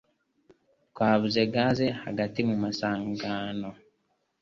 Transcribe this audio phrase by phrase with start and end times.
[0.91, 3.69] Twabuze gaze hagati mu masangano